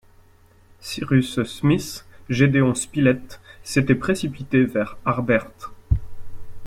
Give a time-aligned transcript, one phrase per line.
[0.79, 5.45] Cyrus Smith, Gédéon Spilett s’étaient précipités vers Harbert